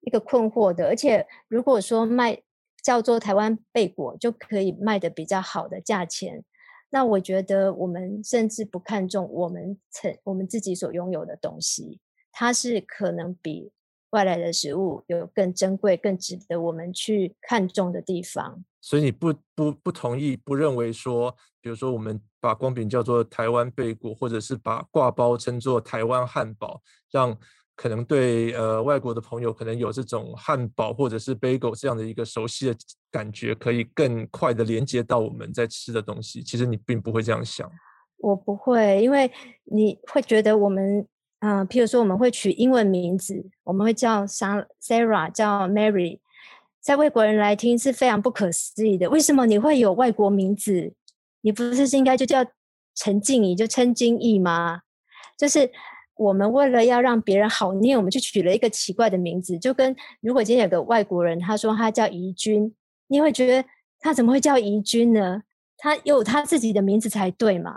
[0.00, 2.42] 一个困惑的，而且如果说卖。
[2.82, 6.42] 叫做台湾贝果就可以卖得比较好的价钱，
[6.90, 12.00] 那我觉得我们甚至不看重我们曾我们自己所拥有的东西，
[12.32, 13.70] 它是可能比
[14.12, 18.64] 外来的食物有更珍贵、更值得我们去看重的地方。
[18.80, 27.36] 所以你不不不同意，不认为说，比如说我们把光饼叫做台湾贝果，或者是把挂包称作台湾汉堡，让。
[27.74, 32.76] 可能对呃外国的朋友，可能有这种汉堡或者是 bagel 这样的一个熟悉的
[33.10, 36.42] 感觉，可以更快的连接到我们在吃的东西。
[36.42, 37.68] 其实你并不会这样想。
[38.18, 39.28] 我不会，因为
[39.64, 41.04] 你会觉得我们，
[41.44, 46.20] 嗯、譬如说我们会取英文名字，我们会叫 Sarah，叫 Mary，
[46.80, 49.10] 在外国人来听是非常不可思议的。
[49.10, 50.92] 为什么你会有外国名字？
[51.40, 52.46] 你不是应该就叫
[52.94, 54.82] 陈静怡，就陈金义吗？
[55.36, 55.70] 就是。
[56.14, 62.72] 我们为了要让别人好念，我们就取了一个奇怪的名字，就跟如果今天有个外国人，他说他叫怡君，
[63.08, 65.42] 你会觉得他怎么会叫怡君呢？
[65.78, 67.74] 他有他自己的名字才对嘛。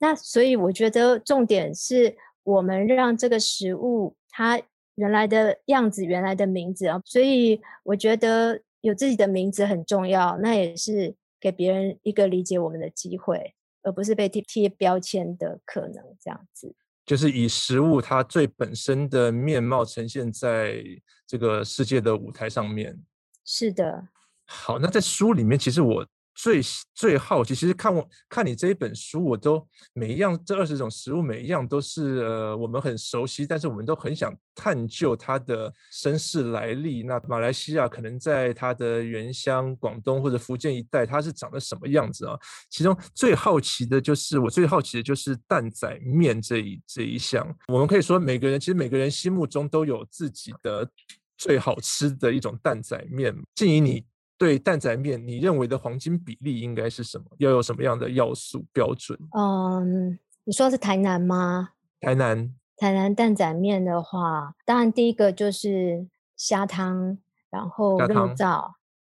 [0.00, 4.60] 那所以我觉得重点是我们让这个食物它
[4.94, 7.00] 原来的样子、原来的名字啊。
[7.04, 16.74] 所以我觉得有自己的名字很重要，那也是给别人一个理解我们的机会，而不是被贴贴标签的可能这样子。
[17.06, 20.82] 就是以食物它最本身的面貌呈现在
[21.26, 22.98] 这个世界的舞台上面。
[23.44, 24.08] 是的。
[24.46, 26.06] 好，那在书里面，其实我。
[26.34, 26.60] 最
[26.94, 37.02] 最好奇，其实看我看你这一本书，我都每一样这二十种食物，每一样都是呃我们很熟悉，但是我们都很想探究它的身世来历。
[37.02, 42.38] 那马来西亚可能在它的原乡广东或者福建一带，它是长得什么样子啊？
[42.70, 47.46] 其中最好奇的就是我最好奇的就是担仔面这一这一项。
[47.68, 50.88] 我们可以说每个人其实每个人心目中都有自己的
[51.36, 53.34] 最好吃的一种担仔面。
[53.54, 54.09] 建议你。
[54.40, 57.26] 对蛋仔面，你认为的黄金比例应该是什么？
[57.36, 59.18] 要有什么样的要素标准？
[59.36, 61.72] 嗯，你说是台南吗？
[62.00, 66.06] 台南，台南蛋仔面的话，当然第一个就是
[66.38, 67.18] 虾汤，
[67.50, 68.70] 然后肉燥，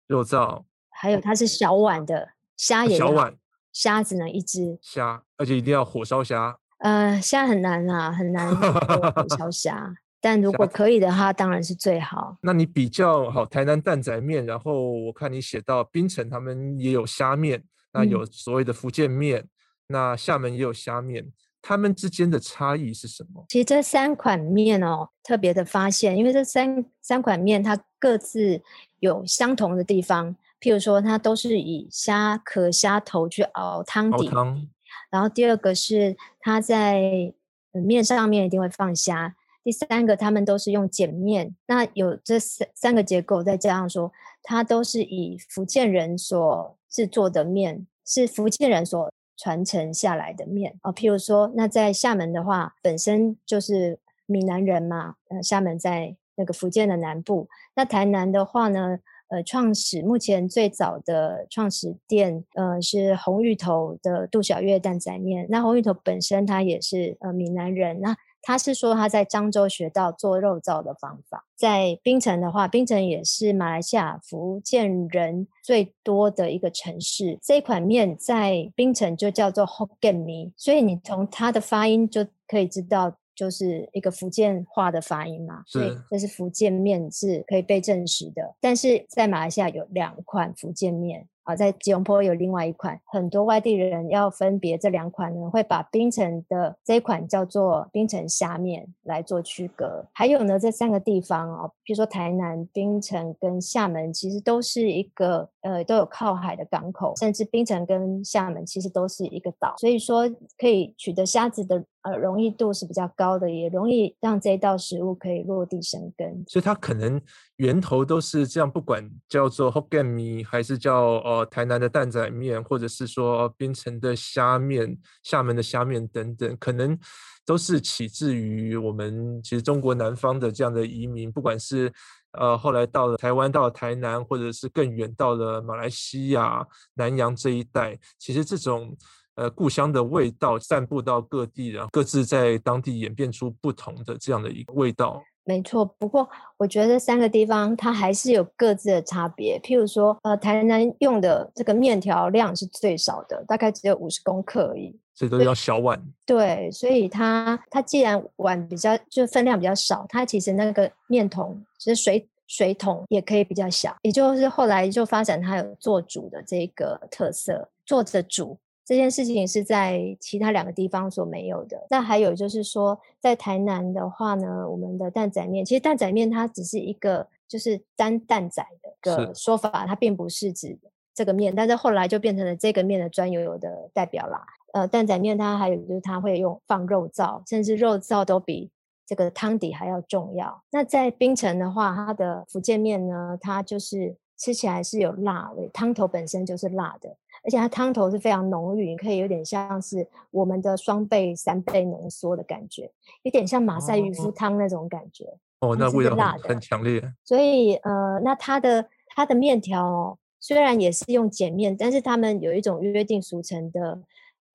[0.07, 3.37] 肉燥，还有它是小碗的虾也，小碗，
[3.71, 6.57] 虾只能一只，虾，而且一定要火烧虾。
[6.79, 9.95] 呃，虾很难啊，很难 火烧虾。
[10.25, 12.37] 但如果可以的话，当然是最好。
[12.41, 19.49] 那你比较好台南蛋仔面，然后我看你写到槟城他们也有虾面，那有所谓的福建面，嗯、
[19.87, 21.29] 那厦门也有虾面，
[21.61, 23.43] 他们之间的差异是什么？
[23.49, 28.61] 其实这三款面哦，特别的发现，因为这三三款面它各自
[28.99, 34.65] 有相同的地方，譬如说它都是以虾壳、虾头去熬汤底，汤
[35.11, 37.33] 然后第二个是它在
[37.71, 39.35] 面上面一定会放虾。
[39.63, 50.91] 第三个，他们都是用碱面，那有这三三个结构，再加上说，它都是以福建人所制作的面，是福建人所传承下来的面啊。
[50.91, 57.47] 譬如说，那在厦门的话，本身就是闽南人嘛，呃，厦门在那个福建的南部。
[57.75, 65.47] 那台南的话呢，呃，创始目前最早的创始店，呃，是红芋头的杜小月担仔面。
[65.49, 68.13] 那红芋头本身他也是呃闽南人，那。
[68.45, 77.39] 他是说他在漳州学到做肉燥的方法，在槟城的话，槟城也是马来西亚福建人最多的一个城市。
[77.41, 85.63] 这款面在槟城就叫做 Hokkien Mee，所以你从它的发音就可以知道，就是一个福建话的发音嘛。
[85.65, 85.79] 是。
[85.79, 88.55] 所以这是福建面是可以被证实的。
[88.59, 100.05] 但是在马来西亚有两款福建面，啊，在吉隆坡有另外一款，很多外地人要分别这两款呢，会把槟城的这一款叫做槟城虾面来做区隔。
[100.13, 116.43] 还有呢，这三个地方哦，比如说台南、槟城跟厦门，其实都是一个呃都有靠海的港口，甚至槟城跟厦门其实都是一个岛，所以说可以取得虾子的呃容易度是比较高的，也容易让这一道食物可以落地生根。
[116.47, 117.21] 所以它可能
[117.57, 126.97] 源头都是这样，不管叫做 Hokkien Mee 还是叫呃台南的担仔面，或者是说槟城的虾面、厦门的虾面等等，可能
[127.45, 131.91] 都是起自于我们其实中国南方的这样的移民，不管是
[132.33, 136.65] 呃后来到了台湾、到了台南，或者是更远到了马来西亚、
[136.95, 138.95] 南洋这一带，其实这种
[139.35, 145.21] 呃故乡的味道散布到各地，然后各自在当地演变出不同的这样的一个味道。
[145.45, 146.27] 没错，不过
[146.57, 149.59] 我觉得三个地方它还是有各自的差别。
[149.59, 156.01] 譬如说，呃，台南用的这个面条量是最少的，大概只有五十公克而已，所以都要小碗。
[156.25, 168.57] 对，所以它它既然碗比较就分量比较少，它其实那个面桶其实水水桶也可以比较小，也就是后来就发展它有做煮的这个特色，做着煮。
[168.85, 171.87] 这件事情是在其他两个地方所没有的。
[171.89, 180.77] 那还有就是说，在台南的话呢，我们的蛋仔面，其实蛋仔面它只是一个就是单蛋仔的个说法，它并不是指
[181.13, 184.45] 这个面，但是后来就变成了这个面的专有有的代表啦。
[184.73, 188.71] 呃，蛋仔面它还有就是它会用放肉燥，甚至肉燥都比
[189.05, 190.63] 这个汤底还要重要。
[190.71, 197.15] 那在槟城的话，它的福建面呢，它就是吃起来是有辣味，汤头本身就是辣的。
[197.43, 202.89] 而且它汤头是非常浓郁，你可以有点像是我们的双倍、三倍浓缩的感觉，
[203.23, 205.37] 有点像马赛鱼夫汤那种感觉。
[205.59, 207.01] 哦，那味道很，很强烈。
[207.23, 214.01] 所以呃，那它的它的面条哦，虽然也是用碱面，但是他们有一种约定俗成的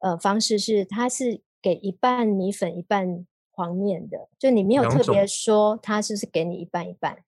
[0.00, 7.18] 呃方式是，它是给一半米粉一半黄面的，就你没有特别说它是不是给你一半一半，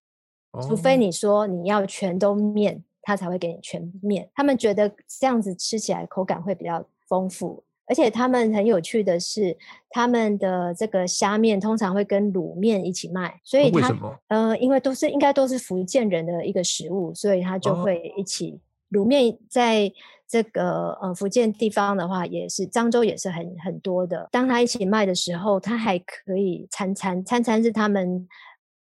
[0.66, 2.82] 除非你说你要全都面。
[3.02, 9.56] 他才会给你全面，他们觉得这样子吃起来口感会比较丰富，而且他们很有趣的是，
[9.88, 14.16] 他们的这个虾面通常会跟卤面一起卖，所以他为什么？
[14.28, 19.90] 呃，因为都是应该都是福建人的一个食物，所以他就会一起卤面，在
[20.28, 24.28] 这个呃福建地方的话，也是漳州也是很很多的。
[24.30, 28.28] 当他一起卖的时候，他还可以餐餐餐餐是他们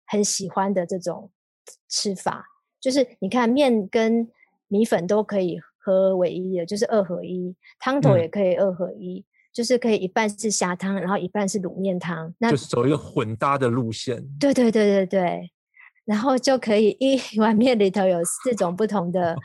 [0.06, 1.32] 很喜欢的这种
[1.88, 2.46] 吃法。
[2.80, 4.28] 就是你看面跟
[4.68, 14.24] 米粉都可以合为一的，就是二合一，汤头也可以二合一，嗯、就是可以一半是虾汤，然后一半是卤面汤，那就是走一个混搭的路线。
[14.40, 15.52] 对对对对对，
[16.06, 19.36] 然后就可以一碗面里头有四种不同的。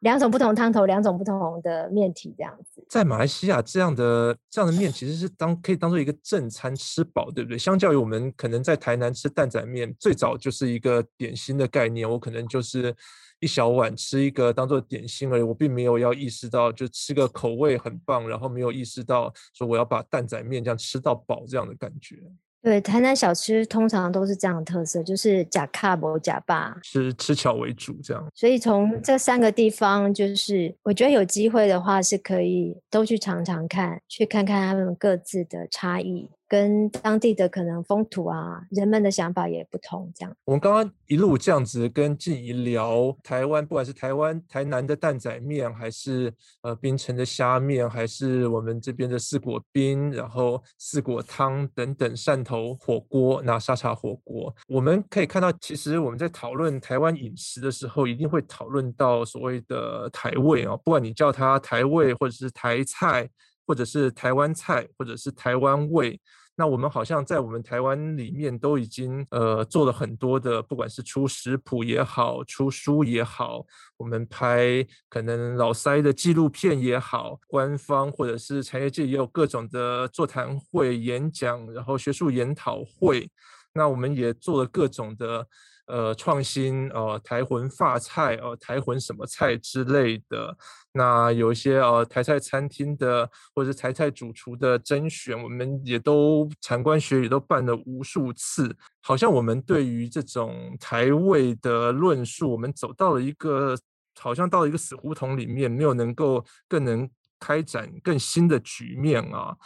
[0.00, 2.84] 两种不同汤头，两种不同的面体，这样子。
[2.88, 7.58] 在马来西亚，这样的这样的面其实是当可以当做一个正餐吃饱，对不对？
[7.58, 12.94] 相较于我们可能在台南吃担仔面，最早就是一个点心的概念，我可能就是
[13.40, 22.22] 一小碗吃一个当做点心而已，我并没有要意识到就吃个口味很棒，然后没有意识到说我要把担仔面这样吃到饱这样的感觉。
[22.60, 28.26] 对，台南小吃通常都是这样的特色，就是假卡博假霸，是吃巧为主这样。
[28.34, 36.30] 所以从这三个地方，就是我觉得有机会的话，是可以都去尝尝看，去看看他们各自的差异。
[36.48, 40.34] 跟当地的可能风土啊，人们的想法也不同，这样。
[40.46, 46.32] 我们刚刚一路这样子跟静怡聊台湾，不管是台湾台南的担仔面，还是
[46.62, 63.28] 呃槟城的虾面，还是我们这边的四果冰，然后四果汤等等汕头火锅，那沙茶火锅，我们可以看到，其实我们在讨论台湾饮食的时候，一定会讨论到所谓的台味啊，不管你叫它台味，或者是台菜。
[63.68, 66.18] 或者是台湾菜，或者是台湾味，
[66.56, 73.62] 那我们好像在我们台湾里面都已经呃做了很多的，不管是出食谱也好，出书也好，
[73.98, 83.30] 我们拍可能老塞的纪录片也好，官方或者是产业界也有各种的座谈会、演讲，然后学术研讨会，
[83.74, 85.46] 那我们也做了各种的。
[85.88, 90.56] 呃，创新呃，台魂发菜呃，台魂什么菜之类的。
[90.92, 98.76] 那有一些呃，台菜餐厅的或者是台菜主厨的甄选，我们也都参观学也都办了无数次。
[99.00, 103.76] 好像我们对于这种台味的论述，我们走到了一个
[104.18, 107.08] 好像到了一个死胡同里面，没有能够更能
[107.40, 109.56] 开展更新的局面啊。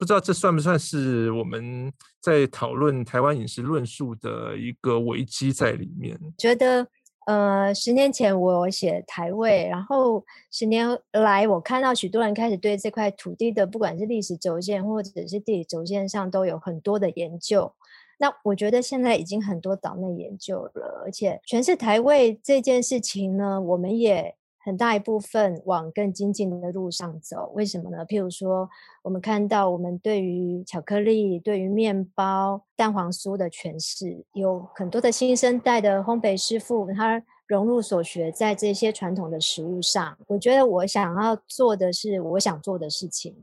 [0.00, 1.92] 不知道这算不算是我们
[2.22, 6.18] 在讨论台湾饮食论述的一个危机在里面？
[6.38, 6.86] 觉得
[7.26, 17.70] 呃，十年前我写台味，然后十年来我看到许多人开始对这块土地的，不管是历史轴线或者是地理轴线上，都有很多的研究。
[18.18, 24.34] 那我觉得现在已经很多岛内研究了，而且全是台味这件事情呢，我们也。
[24.62, 28.04] 很大一部分往更精进的路上走，为什么呢？
[28.04, 28.68] 譬如说，
[29.02, 40.18] 我们看到我们对于巧克力、对于面包、蛋黄酥的诠释，有很多的新生代的烘焙师傅，他融入所学在这些传统的食物上。
[40.26, 43.34] 我觉得我想要做的是我想做的事情。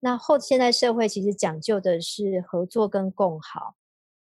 [0.00, 3.74] 那后现在社会其实讲究的是合作跟共好，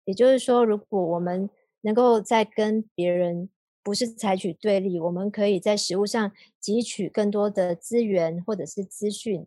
[0.06, 1.50] 也就是说，如果我们
[1.82, 3.50] 能够在跟别人。
[3.88, 6.30] 不是采取对立，我们可以在食物上
[6.62, 9.46] 汲取更多的资源或者是资讯。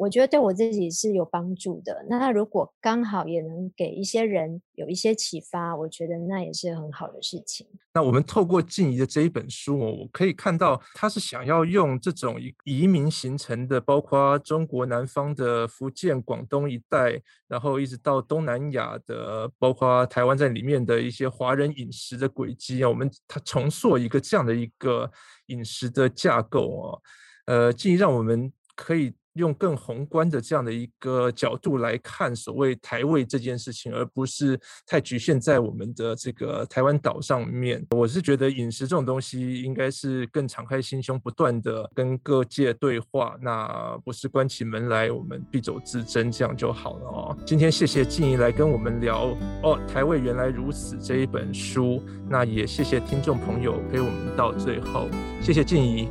[0.00, 2.06] 我觉得对我自己是有帮助的。
[2.08, 7.66] 那如果刚好也能给一些人有一些启发，我觉得那也是很好的事情。
[7.92, 25.10] 那我们透过静怡的这一本书，我可以看到他是想要用这种移民形成的，包括中国南方的福建、广东一带，然后一直到东南亚的，包括台湾在里面的一些华人饮食的轨迹啊，我们他重塑一个这样的一个
[25.48, 26.98] 饮食的架构啊，
[27.44, 29.12] 呃，静宜让我们可以。
[29.34, 37.84] 用更宏观的这样的一个角度来看所谓台位这件事情，而不是太局限在我们的这个台湾岛上面。
[37.90, 47.36] 我是觉得饮食这种东西应该是更敞开心胸，不断的跟各界对话，那不是关起门来我们必走自珍这样就好了哦。
[47.46, 55.08] 今天谢谢静怡来跟我们聊哦，台位原来如此这一本书，那也谢谢听众朋友陪我们到最后，
[55.40, 56.08] 谢谢静怡。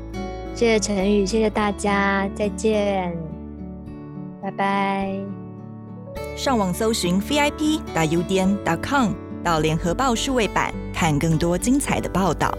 [0.59, 3.17] 谢谢陈宇，谢谢大家，再见，
[4.41, 5.17] 拜拜。
[6.35, 12.53] 上网搜寻 vip.udn.com，到联合报数位版看更多精彩的报道。